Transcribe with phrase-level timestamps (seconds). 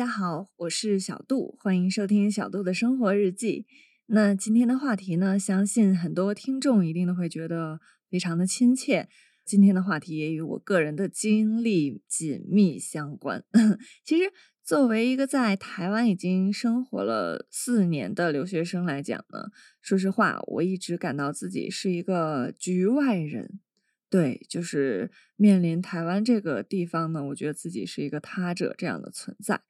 [0.00, 3.66] 大家好，我是小杜，欢迎收听小杜的生活日记。
[4.06, 9.10] 那今天的话题呢，相信很多听众一定都会觉得非常的亲切。
[9.44, 13.44] 今天的话题也与我个人的经历紧密相关。
[14.02, 14.32] 其实，
[14.64, 19.50] 作为一个在台湾已经生活了四年的留学生来讲呢，
[19.82, 23.60] 说实话，我一直感到自己是一个局外人。
[24.08, 29.60] 对，就是面临台湾这个地方呢，我觉得自己是一个他者这样的存在。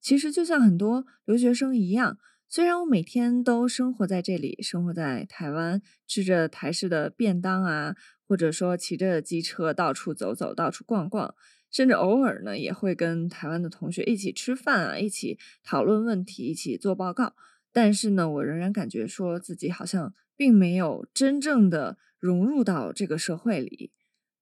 [0.00, 2.18] 其实就像很多留学生一样，
[2.48, 7.94] 虽然我每天都生活在这里，生活在台湾，吃着台式的便当啊，
[8.26, 11.34] 或者说骑着机车到处走走，到处逛逛，
[11.70, 17.34] 甚至偶尔呢也会跟台湾的同学一起吃饭啊，一起讨论问题，一起做报告。
[17.72, 21.98] 但是呢，我仍然感觉说自己好像并没有真正的。
[22.20, 23.92] 融入到这个社会里，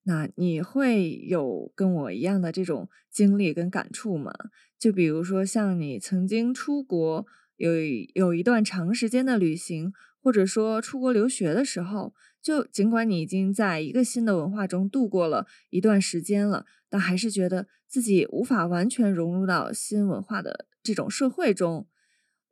[0.03, 4.31] 那你会有跟我一样的这种经历跟感触吗？
[4.79, 7.25] 就比如说，像你曾经出国
[7.57, 7.71] 有
[8.13, 9.91] 有一段长时间的旅行，
[10.21, 21.87] 或者说出国留学的时候，就尽管你已经在一个新的文化中度过了一段时间了，但还是觉得自己无法完全融入到新文化的这种社会中。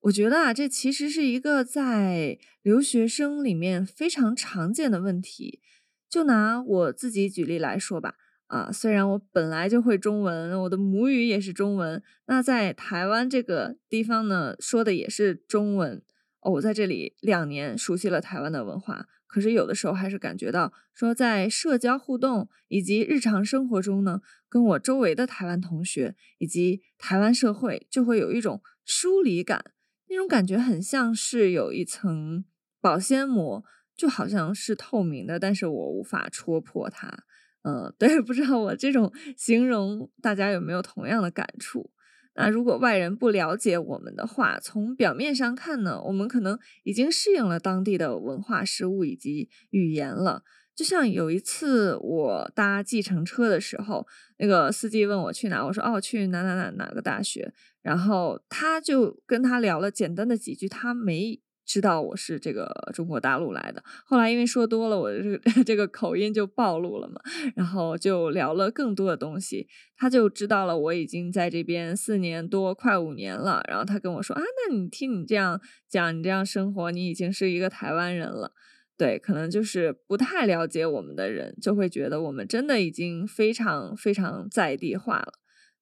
[0.01, 5.61] 我觉得啊，这其实是一个在留学生里面非常常见的问题。
[6.09, 8.15] 就拿我自己举例来说吧，
[8.47, 16.01] 啊，虽然我本来就会中文，我的母语也是中文，那在台湾这个地方呢，说的也是中文。
[16.41, 29.71] 哦，我在这里两年，熟悉了台湾的文化，可是有的时候还是感觉到，说在社交互动以及日常生活中呢，跟我周围的台湾同学以及台湾社会，就会有一种疏离感。
[30.09, 32.45] 那种感觉很像是有一层
[32.79, 33.65] 保鲜膜，
[33.97, 37.25] 就好像是透明的，但是我无法戳破它。
[37.63, 41.91] 嗯， 对，不知道我这种形容大家有没有同样的感触？
[42.35, 50.43] 那如果外人不了解我们的话，从表面上看呢，我们可能已经适应了当地的文化、食物以及语言了。
[50.75, 54.05] 就像有一次我搭计程车的时候，
[54.37, 57.51] 那个司机问我去哪，我说哦去哪哪哪哪个大学，
[57.81, 63.83] 然后他就跟他聊了简单的几句，他没知道我是这个中国大陆来的。
[64.05, 67.19] 后来因为说多了，我这个 这个口音就暴露了嘛，
[67.55, 69.67] 然后就聊了更多的东西，
[69.97, 73.61] 他就知道了我已经在这边四年多，快五年了。
[73.67, 78.53] 然后他跟我说啊，那你听你这样讲，你这样生活，你已经是一个台湾人了。
[78.97, 85.33] 对，可能就是不太了解我们的人，就会觉得我们真的已经非常非常在地化了。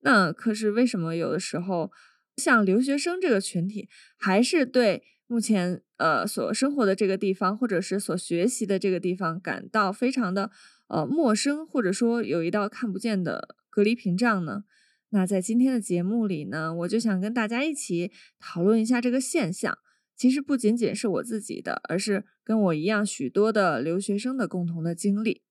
[0.02, 1.92] 那可是为什么有的时候，
[2.36, 3.88] 像留学生这个群体，
[4.18, 10.52] 还是对目前呃所生活的这个地方，或者是所学习的这个地方感到非常的
[10.88, 14.64] 呃陌生，或者说有一道看不见的隔离屏障呢？
[15.10, 19.78] 那在今天的节目里呢，我就想跟大家一起讨论一下这个现象。
[20.16, 25.42] 其实不仅仅是我自己的，而是跟我一样许多的留学生的共同的经历。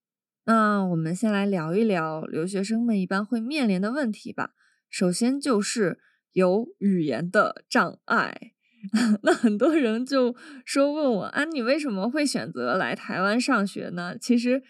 [0.45, 4.51] 那我们先来聊一聊留学生们一般会面临的问题吧。
[4.89, 5.99] 首先就是
[6.31, 8.54] 有语言的障碍。
[9.23, 10.35] 那很多人就
[10.65, 14.17] 说问我啊，你为什么会选择来台湾上学呢？
[14.19, 14.61] 其实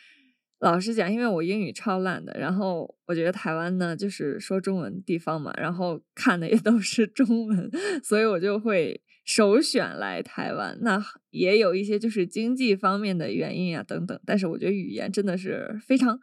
[0.60, 7.70] 老实讲，因为我英语超烂的，然后我觉得台湾呢就是说中文地方嘛，然后看的也都是中文，
[8.04, 9.02] 所以我就会。
[9.28, 14.20] 首选来台湾，那也有一些就是经济方面的原因啊，等等。
[14.24, 16.20] 但是我觉得语言真的是非常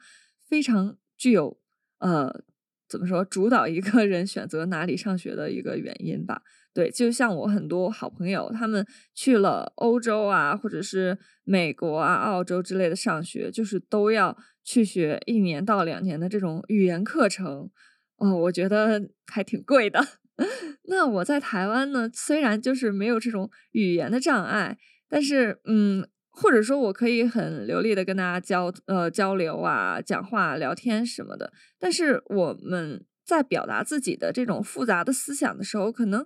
[0.48, 1.58] 非常具有
[1.98, 2.44] 呃，
[2.88, 6.42] 怎么说，主导一个人选择哪里上学的一个原因吧。
[6.74, 17.70] 对，就像我很多好朋友，他们去了欧洲啊，或者是美国啊、澳洲之类的上学，就是都要去学一年到两年的这种语言课程。
[18.16, 20.00] 哦，我觉得还挺贵的。
[20.88, 24.78] 那我在台湾呢，虽然就是没有这种语言的障碍，
[25.08, 36.24] 但是嗯，或者说我可以很流利的跟大家交呃交流啊、讲话、聊天什么的，但是我们在表达自己的这种复杂的思想的时候，可能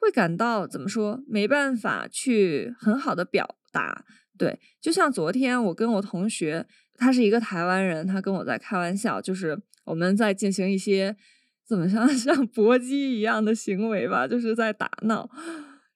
[0.00, 4.04] 会感到怎么说，没办法去很好的表达。
[4.36, 11.16] 对，就像昨天我跟我同学，他是一个台湾人，他跟我在开玩笑，就是我们在进行一些。
[11.68, 15.30] 怎么像 像搏击一样的行为吧，就是在打闹。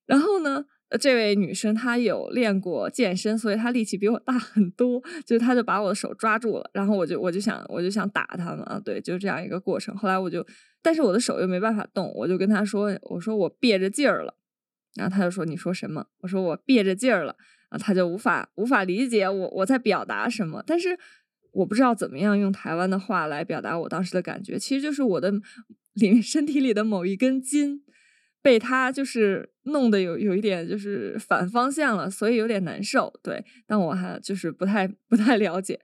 [0.07, 0.65] 然后呢，
[1.01, 5.03] 这位女生她有练过健身，所以她力气比我大很多。
[5.27, 9.97] 就她就把我的手抓住了，然后我就我就想我就想打她嘛，对，就是这样一个过程。
[9.97, 10.47] 后来我就，
[10.83, 14.37] 但是我的手又没办法动，我就跟她说，我说我憋着劲儿了。
[14.95, 16.07] 然后她就说你说什么？
[16.21, 17.37] 我说我憋着劲儿了。
[17.71, 20.99] 啊，她就无法无法理解我我在表达什么，但是。
[21.59, 25.31] 我不知道怎么样用台湾的话来表达我当时的感觉，其实就是我的
[25.95, 27.84] 里面身体里的某一根筋
[28.45, 33.11] 被他就是弄得有有一点就是反方向了，所以有点难受。
[33.23, 35.81] 对，但我还就是不太不太了解，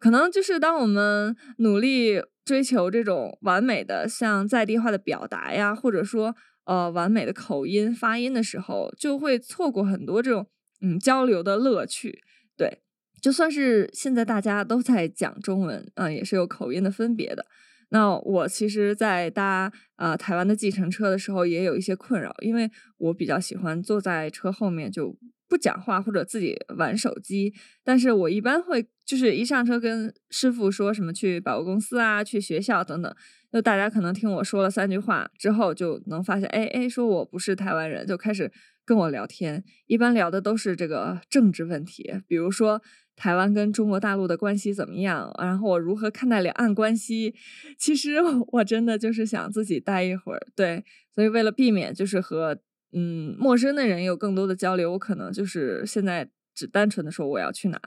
[0.00, 6.34] 可能就是当我们努力追求这种完美的像在地化的表达呀，或者说
[6.64, 10.48] 呃完美的口音发音的时候，就会错过很多这种
[10.80, 12.20] 嗯交流的乐趣。
[12.56, 12.80] 对。
[13.22, 17.44] 就算是现在大家都在讲中文，嗯，也是有口音的分别的。
[17.92, 27.52] 那我其实，在搭呃台湾的计程车的时候，也有一些困扰，因为我比较喜欢坐在车后面就不讲话或者自己玩手机。
[27.82, 33.12] 但是我一般会就是一上车跟师傅说什么去百货公司啊、去学校等等，
[33.52, 38.52] 就大家可能听我说了三句话之后，就能发现，哎哎，说我不是台湾人，就开始
[38.84, 39.64] 跟我聊天。
[39.86, 42.80] 一般聊的都是这个政治问题，比如说。
[43.20, 45.30] 台湾跟中国大陆的关系怎么样？
[45.38, 47.34] 然后我如何看待两岸关系？
[47.76, 48.14] 其实
[48.52, 50.82] 我真的就是想自己待一会儿，对。
[51.14, 52.58] 所以为了避免就是和
[52.94, 57.78] 嗯陌生的人有更多的交流，我可能就是现在只单纯的说我要去哪，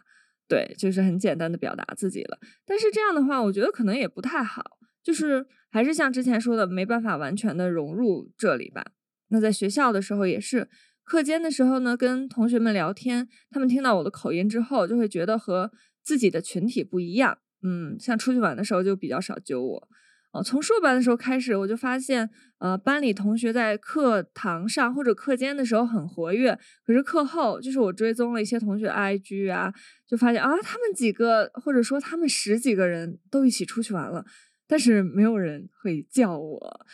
[0.48, 2.38] 对，就是很简单的表达自己了。
[2.64, 8.86] 但是这样的话，我觉得可能也不太好，就是还是像之前说的，没办法完全的融入这里吧。
[9.30, 10.70] 那在学校的时候也是。
[11.04, 15.72] 课间的时候呢，跟同学们聊天，他们听到我的口音之后，就会觉得和
[16.02, 17.38] 自己的群体不一样。
[17.62, 19.88] 嗯，像出去玩的时候就比较少揪我。
[20.32, 22.28] 哦，从硕班的时候开始，我就发现，
[22.58, 29.72] 呃，班里同学在课堂上或者课间的时候很活跃，可是课后，就是我追踪了一些同学 IG 啊，
[30.08, 34.26] 就发现啊，他们几个或者说他们十几个人都一起出去玩了。
[34.66, 36.86] 但是没有人会叫我，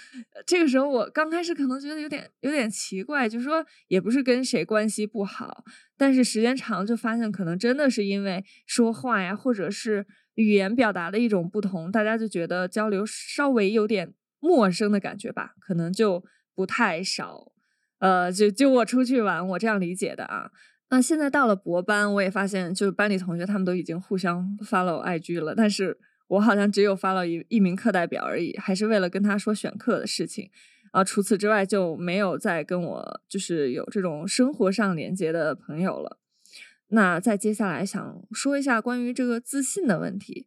[0.45, 5.63] 这个时候我刚开始可能觉得有点有点奇怪，就是说也不是跟谁关系不好，
[5.95, 16.25] 但是时间长就发现可能真的是因为说话呀，或者是语言表达的一种不同，大家就觉得交流稍微有点陌生的感觉吧，可能就
[16.56, 17.51] 不太少，
[18.00, 20.50] 呃，就就我出去玩，我这样理解的啊。
[20.89, 26.00] 那现在到了博班，我也发现就是班里同学他们都已经互相 follow IG 了，但是。
[26.29, 30.49] 我好像只有发了一一名课代表而已，还是为了跟他说选课的事情，
[30.91, 36.19] 啊，除此之外就没有再跟我就是有这种生活上连接的朋友了。
[36.89, 40.45] 那再接下来想说一下关于这个自信的问题，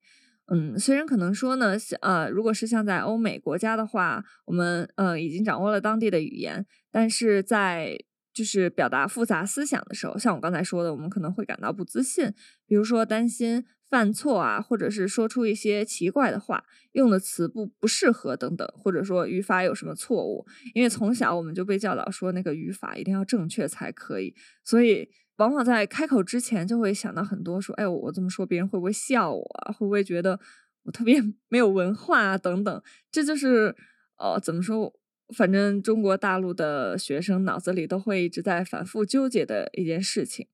[0.53, 7.99] 嗯，虽然可能说呢，呃，如果是像在欧美国家的话，我们呃已经掌握了当地的语言，但是在
[8.33, 12.33] 就是表达复杂思想的时候，像我刚才说的，我们可能会感到不自信，
[12.67, 13.65] 比如说担心。
[13.93, 24.35] 犯错啊，或者是说出一些奇怪的话，用的词不不适合等等，或者说语法有什么错误，因为从小我们就被教导说那个语法一定要正确才可以，
[24.65, 29.45] 所以往往在开口之前就会想到很多，说哎，我这么说别人会不会笑我？
[29.79, 30.41] 会不会觉得
[30.85, 32.39] 我特别没有文化啊？
[32.39, 33.77] 等等，这就是
[34.17, 34.95] 呃怎么说？
[35.37, 40.47] 反正中国大陆的学生脑子里都会一直在反复纠结的一件事情。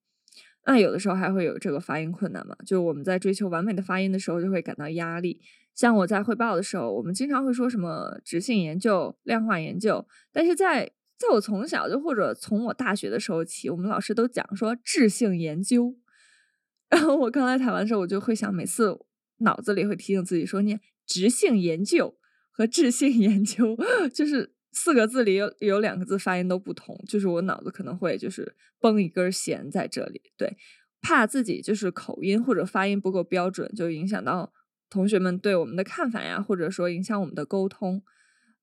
[0.67, 2.55] 那有的时候还会有这个发音困难嘛？
[2.67, 5.41] 就我们在追求完美的发音的时候，就会感到压力。
[5.75, 15.97] 像我在汇报的时候，我们经常会说什么质性研究、量化研究，但是在在我从小就或者从我大学的时候起，我们老师都讲说质性研究。
[16.91, 18.99] 然后我刚来台湾的时候，我就会想，每次
[19.39, 22.17] 脑子里会提醒自己说念质性研究
[22.51, 23.75] 和质性研究，
[24.13, 24.58] 就是。
[24.71, 30.57] 四个字里有有两个字发音都不同，就是我脑子可能会就是绷一根弦在这里，对，
[31.01, 34.53] 怕自己就是口音或者发音不够标准，就影响到
[34.91, 38.03] 同学们对我们的看法呀，或者说影响我们的沟通。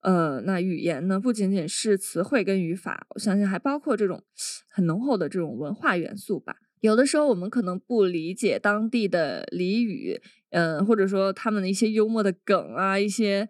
[0.00, 4.22] 呃，那语言呢，不仅仅是词汇跟语法，我相信还包括这种
[4.70, 6.56] 很浓厚的这种文化元素吧。
[6.80, 10.20] 有的时候我们可能不理解当地的俚语，
[10.50, 13.48] 嗯，或者说他们的一些幽默的梗啊，一些。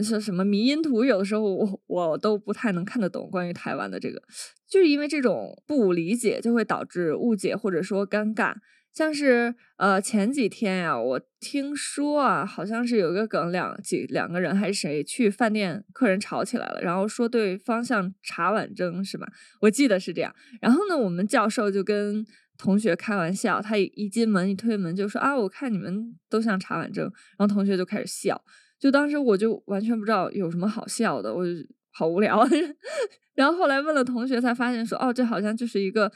[0.00, 1.04] 说什么迷因图？
[1.04, 4.22] 有的时候我我都不太能看得懂关于台湾的这个，
[4.68, 8.54] 就是因为这种不理解就会导致误解或者说尴尬。
[8.94, 19.26] 像是呃前几天呀，我听说啊，好像是有一个梗，两几两个人还是谁去饭店，客人吵起来了，然后说对方向茶碗蒸是吧？
[19.62, 20.34] 我记得是这样。
[20.60, 22.22] 然后呢，我们教授就跟
[22.58, 27.04] 同学开玩笑，他一进门一推门就说啊，我看你们都像茶碗蒸，
[27.38, 28.44] 然后同学就开始笑。
[28.82, 31.52] 就当时我就完全不知道有什么好笑的，我就
[31.92, 32.44] 好无聊。
[33.32, 36.10] 然后后来问了同学，才发现说，哦，这好像就是一个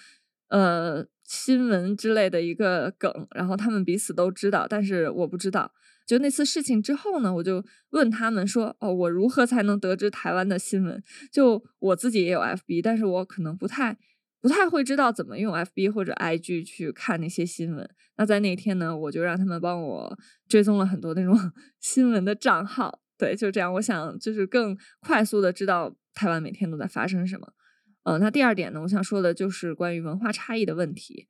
[0.49, 5.71] 呃新闻之类的一个梗，然后他们彼此都知道，但是我不知道。
[6.09, 11.01] 就那次事情之后呢，我就问他们说，哦，我如何才能得知台湾的新闻？
[11.31, 13.97] 就我自己也有 FB，但是我可能不太。
[14.47, 17.91] 不太会知道怎么用 FB 或者 IG 去看那些新闻。
[18.17, 21.37] 那在那天呢，我就让他们帮我追踪了很多那种
[21.83, 23.01] 新闻的账号。
[23.19, 23.75] 对，就这样。
[23.75, 27.55] 我想就是更快速的知道台湾每天都在发生什么。
[28.05, 31.27] 呃，那第二点呢，我想说的就是关于文化差异的问题。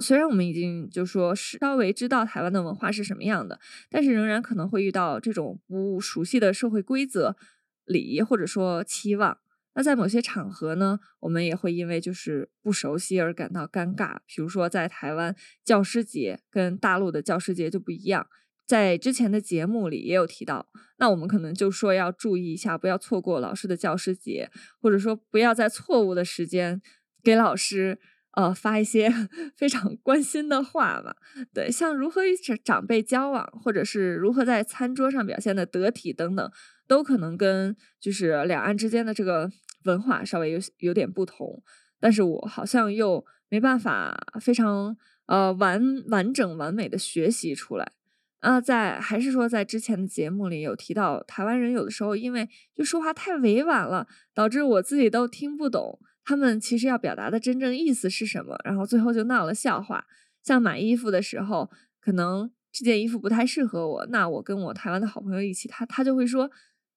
[0.00, 7.36] 虽然我们已经就说是稍微知道台湾的文化是什么样的，但是仍然可能会遇到这种不熟悉的社会规则、
[7.84, 9.38] 礼仪或者说期望。
[9.76, 14.16] 那在某些场合呢，我们也会因为就是不熟悉而感到尴尬。
[14.26, 18.26] 比如说在台湾教师节跟大陆的教师节就不一样。
[18.64, 20.66] 在之前的节目里也有提到，
[20.96, 26.80] 那我们可能就说要注意一下，不要错过老师的教师节，或者说不要在错误的时间
[27.22, 28.00] 给老师
[28.32, 29.08] 呃发一些
[29.56, 31.14] 非常关心的话嘛。
[31.54, 36.50] 对，像如何与长长辈交往，或者是如何在餐桌上表现的得体等等，
[36.88, 39.48] 都可能跟就是两岸之间的这个
[39.86, 41.62] 文化稍微有有点不同。
[41.98, 47.92] 但是我好像又没办法非常呃完完整完美的学习出来。
[48.40, 60.04] 啊，在还是说在之前的节目里有提到，台湾人有的时候因为就说话太委婉了，导致我自己都听不懂他们其实要表达的真正意思是什么，然后最后就闹了笑话。
[60.42, 66.48] 像买衣服的时候，可能这件衣服不太适合我，那我跟我台湾的好朋友一起，他他就会说，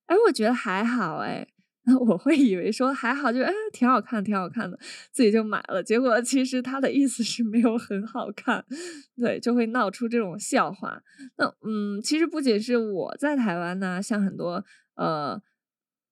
[0.07, 1.47] 哎，我觉得还好，哎。
[1.85, 4.77] 那 我会以为说还好，就哎挺好看，挺好看的，
[5.11, 5.81] 自己就买了。
[5.81, 8.63] 结果其实他的意思是没有很好看，
[9.17, 11.01] 对，就会闹出这种笑话。
[11.37, 14.63] 那嗯，其实不仅是我在台湾呢，像很多
[14.95, 15.41] 呃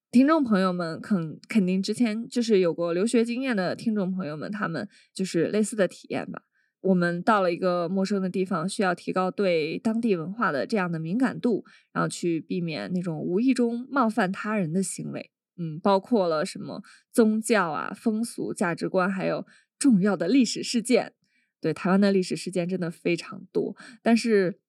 [0.09, 6.43] 听众朋友们，肯肯定之前就是有过留学经验的听众朋友们，他们就是类似的体验吧。
[6.81, 15.29] 我们到了一个陌生的地方，需要提高对当地文化的这样的敏感度，然后去避免那种无意中冒犯他人的行为。
[15.58, 19.46] 嗯，包括了什么宗教啊、风俗、价值观，还有
[19.78, 21.14] 重要的历史事件。
[21.60, 23.76] 对台湾的历史事件真的非常多。
[24.04, 24.60] 但是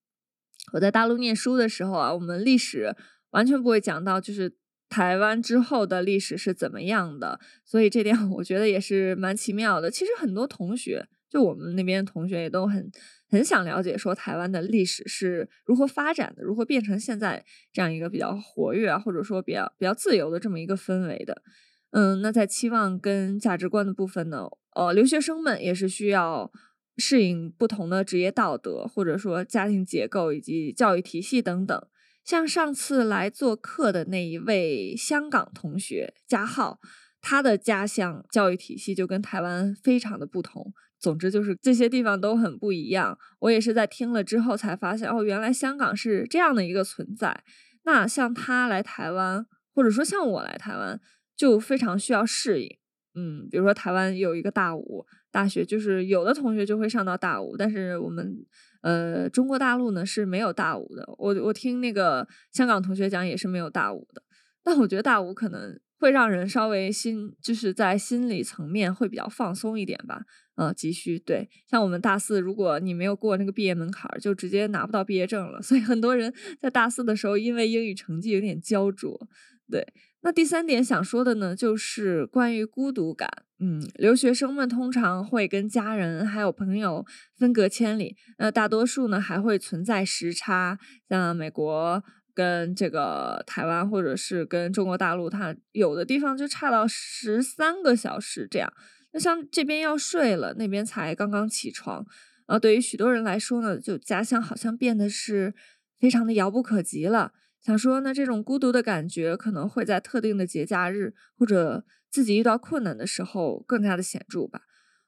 [0.72, 2.96] 我在大陆念书的时候啊，我们历史
[3.30, 4.56] 完全不会讲到，就是
[4.88, 7.38] 台湾之后的历史是怎么样的。
[7.62, 9.90] 所以这点我觉得也是蛮奇妙的。
[9.90, 12.90] 其实很多同学，就我们那边同学也都很。
[13.30, 21.42] 很想了解说台湾的历史是如何发展的，如何变成现在这样一个比较活跃啊，或者说比较比较自由的这么一个氛围的。
[21.90, 26.50] 嗯，那在期望跟价值观的部分呢，呃，留学生们也是需要
[26.96, 31.78] 适应不同的职业道德，或者说家庭结构以及教育体系等等。
[32.24, 36.80] 像上次来做客的那一位香港同学嘉浩，
[37.20, 40.72] 他的家乡教育体系就跟台湾非常的不同。
[40.98, 43.18] 总之就是这些地方都很不一样。
[43.40, 47.42] 我也是在听了之后才发现，哦，原来香港是这样的一个存在。
[47.84, 51.00] 那像他来台湾，或者说像我来台湾，
[51.36, 52.78] 就非常需要适应。
[53.14, 58.44] 嗯，比如说台湾有一个大五大学，就是有的同学就会上到大五，但是我们
[58.82, 61.04] 呃中国大陆呢是没有大五的。
[61.18, 64.22] 我我听那个香港同学讲也是没有大五的。
[64.62, 70.22] 但我觉得大五可能会让人稍微心就是在心理层面会比较放松一点吧。
[70.58, 75.62] 嗯，急需对，像我们大四，如果你没有过那个毕业门槛，就直接拿不到毕业证了。
[75.62, 79.28] 所以很多人在大四的时候，因为英语成绩有点焦灼。
[79.70, 79.86] 对，
[80.22, 83.28] 那第三点想说的呢，就是关于孤独感。
[83.60, 87.04] 嗯，留学生们通常会跟家人还有朋友
[87.36, 92.02] 分隔千里，那大多数呢还会存在时差，像美国
[92.34, 98.72] 跟这个台湾，或者是跟中国大陆，它有的地方就差到十三个小时这样。
[99.18, 102.06] 像这边要睡了，那边才刚刚起床，
[102.46, 105.54] 啊，对于许多人来说呢，就家乡好像变得是
[105.98, 107.32] 非常的遥不可及了。
[107.60, 114.62] 想说呢，这种孤独的感觉可能会在特定的节假日或者自己遇到困难的时候更加的显著吧。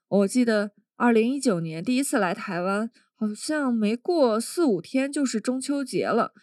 [0.07, 6.33] 我记得二零一九年第一次来台湾，好像没过四五天就是中秋节了。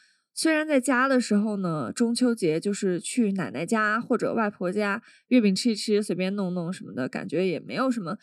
[0.41, 8.17] 虽然在家的时候呢，中秋节就是去奶奶家或者外婆家，月饼吃一吃，随便弄弄什么的，感觉也没有什么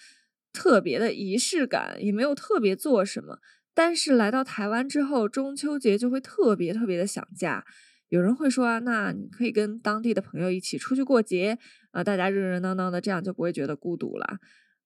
[0.54, 3.40] 特别的仪式感，也没有特别做什么。
[3.74, 7.66] 但是来到台湾之后，中秋节就会特别特别的想家。
[8.08, 11.58] 有人会说啊，那你可以跟当地的朋友一起出去过节
[11.92, 14.38] 啊，大家热热闹闹的，这样就不会觉得孤独了，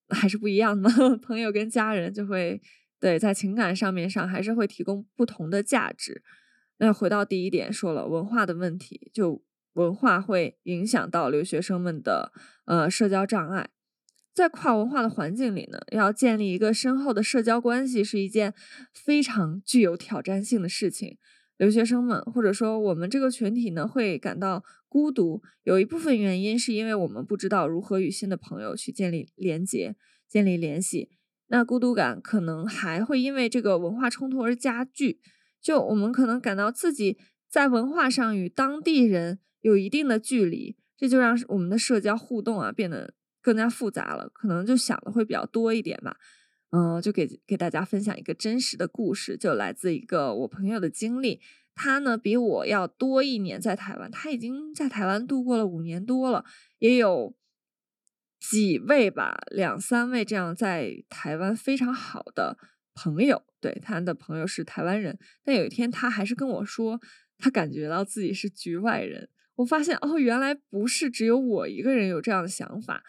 [0.10, 0.90] 还是不一样的。
[1.22, 2.60] 朋友跟家人就会
[3.00, 6.24] 对在情感上面上还是会提供不同的价值。
[6.80, 9.44] 那回到第一点，说了文化的问题，就
[9.74, 12.32] 文化会影响到留学生们的
[12.66, 13.70] 呃社交障碍，
[14.34, 18.54] 在跨文化的环境里呢，要建立一个深厚的社交关系是一件
[18.94, 21.18] 非常具有挑战性的事情。
[21.58, 29.98] 留学生们或者说我们这个群体呢，会感到孤独，有一部分原因是因为我们不知道如何与新的朋友去建立连接、
[30.30, 31.10] 建立联系。
[31.48, 35.20] 那孤独感可能还会因为这个文化冲突而加剧。
[35.62, 37.18] 就我们可能感到自己
[37.50, 46.18] 在文化上与当地人有一定的距离，这就让我们的社交互动啊变得更加复杂了，可能就想的会比较多一点吧。
[46.72, 51.42] 嗯，就给给大家分享一个真实的故事，就来自一个我朋友的经历。
[51.74, 56.46] 他呢比我要多一年在台湾，他已经在台湾度过了五年多了，
[56.78, 57.34] 也有
[58.40, 62.58] 几位吧，两三位这样在台湾非常好的
[63.04, 63.44] 朋友。
[63.62, 67.00] 对，他的朋友是台湾人，但有一天他还是跟我说，
[67.38, 69.30] 他感觉到自己是局外人。
[69.56, 73.04] 我发现哦，原来不是只有我一个人有这样的想法。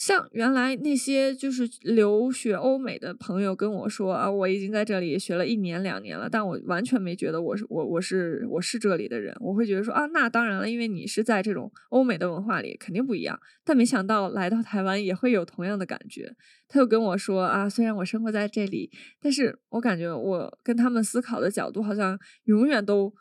[0.00, 13.38] 像原来那些就是留学欧美的朋友跟我说啊，我已经在这里学了一年两年了，但我完全没觉得我是我我是我是这里的人，我会觉得说啊，那当然了，因为你是在这种欧美的文化里，肯定不一样。
[13.62, 16.34] 但没想到来到台湾也会有同样的感觉。
[16.66, 18.90] 他又跟我说啊，虽然我生活在这里，
[19.20, 23.12] 但是我感觉我跟他们思考的角度好像永远都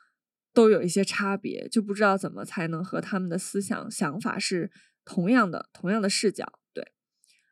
[0.54, 4.72] 都有一些差别，就不知道怎么才能和他们的思想想法是
[5.04, 6.59] 同样的同样的视角。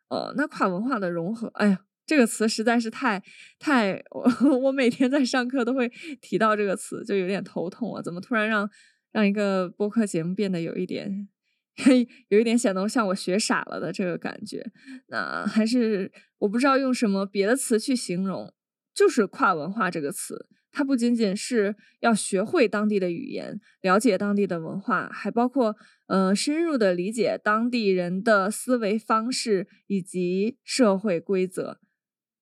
[0.09, 3.21] 呃，那跨文化的融合，哎呀，这个词实在是太
[3.59, 8.01] 太，我 我每天在上课都会提到这个词，就有点头痛啊。
[8.01, 8.69] 怎么突然让
[9.11, 11.27] 让一个播客节目变得有一点
[12.29, 14.65] 有一点显得像我学傻了的这个感觉？
[15.07, 18.53] 那还是我不知道用什么别的词去形容，
[18.93, 20.47] 就是跨文化这个词。
[20.77, 31.79] 它不仅仅是要学会当地的语言，了解当地的文化，还包括呃深入的理解当地人的思维方式以及社会规则。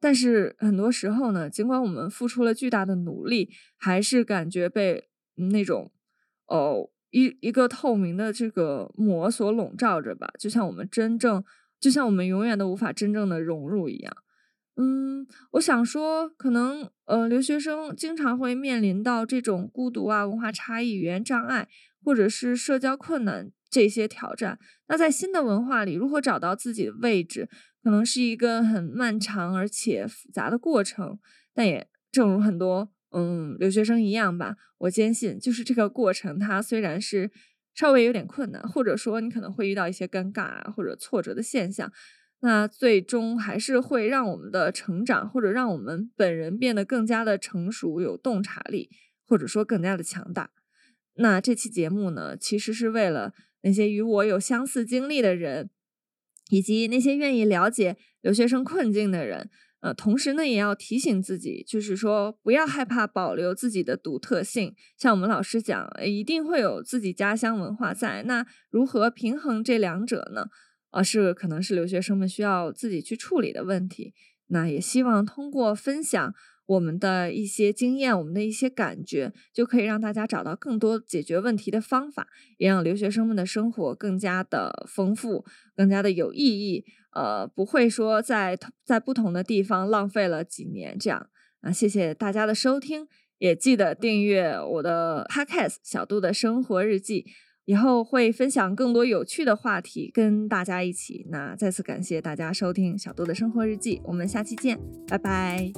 [0.01, 5.93] 但是很多时候呢，尽管我们付出了巨大的努力，还是感觉被那种
[6.47, 11.41] 哦一一个透明的这个膜所笼罩着吧，就像我们真正，
[11.79, 14.13] 就像我们永远都无法真正的融入一样。
[14.77, 21.69] 嗯，我想说，可能呃，留学生经常会面临到这种孤独啊、文化差异、语言障碍，
[22.03, 24.59] 或者是社交困难这些挑战。
[24.87, 27.47] 那在新的文化里，如何找到自己的位置，
[27.81, 31.19] 可能是一个很漫长而且复杂的过程。
[31.53, 37.31] 但也正如很多嗯留学生一样吧，我坚信，就是这个过程，它虽然是
[37.73, 41.89] 稍微有点困难，或者说你可能会遇到一些尴尬啊或者挫折的现象。
[42.45, 48.91] 那最终还是会让我们的成长，或者让我们本人变得更加的成熟、有洞察力，
[49.27, 50.51] 或者说更加的强大。
[51.15, 55.71] 那这期节目呢，其实是为了那些与我有相似经历的人，
[56.51, 59.49] 以及那些愿意了解留学生困境的人。
[59.79, 64.75] 呃，同时呢，也要提醒自己，就是说不要害怕保留自己的独特性。
[64.99, 68.21] 像我们老师讲，一定会有自己家乡文化在。
[68.27, 70.45] 那如何平衡这两者呢？
[70.95, 74.13] 而是可能是留学生们需要自己去处理的问题。
[74.47, 76.33] 那也希望通过分享
[76.67, 82.27] 我们的一些经验，我们的一些感觉，就可以让大家找到更多解决问题的方法，
[82.57, 85.43] 也让留学生们的生活更加的丰富，
[85.75, 86.85] 更加的有意义。
[87.11, 91.29] 呃，不会说在在不同的地方浪费了几年这样。
[91.59, 93.07] 啊，谢谢大家的收听，
[93.39, 97.25] 也记得订阅我的 Podcast 小杜的生活日记。
[97.65, 101.25] 以后会分享更多有趣的话题跟大家一起。
[101.29, 105.71] 那再次感谢大家收听小杜的生活日记，我们下期见，拜拜。